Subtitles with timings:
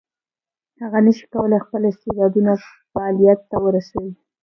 [0.81, 2.53] هغه نشي کولای خپل استعدادونه
[2.91, 4.13] فعلیت ته ورسوي.